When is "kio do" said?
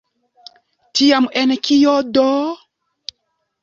1.69-2.29